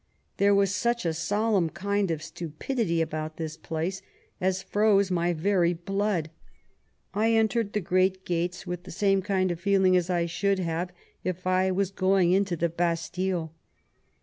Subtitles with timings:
[0.37, 4.01] There was such a solenm kind ef stupidity about this place
[4.41, 6.31] as froze my very blood.
[7.13, 10.91] 1 entered the great gates with the same kind of feeling as I should have
[11.23, 13.53] if I was going into the Bastille.